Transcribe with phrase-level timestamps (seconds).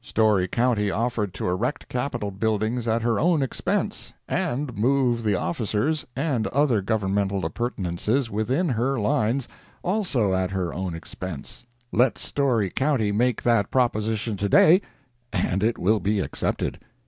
[0.00, 6.06] Storey county offered to erect capital buildings at her own expense, and move the officers
[6.14, 9.48] and other governmental appurtenances within her lines,
[9.82, 11.64] also at her own expense.
[11.90, 14.82] Let Storey county make that proposition to day,
[15.32, 16.78] and it will be accepted.